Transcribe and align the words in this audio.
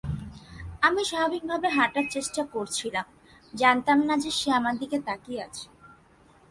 আমি 0.81 1.01
স্বাভাবিক 1.03 1.43
ভাবে 1.45 1.67
হাঁটার 1.69 2.05
চেষ্টা 2.09 2.41
করছিলাম, 2.45 3.05
জানতাম 3.53 3.97
যে 4.17 4.31
সে 4.31 4.49
আমার 4.51 4.75
দিকে 4.77 4.97
তাকিয়ে 4.99 5.43
আছে। 5.43 5.65